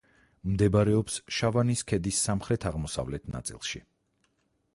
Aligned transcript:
მდებარეობს 0.51 1.19
შავანის 1.39 1.83
ქედის 1.91 2.23
სამხრეთ-აღმოსავლეთ 2.29 3.31
ნაწილში. 3.37 3.85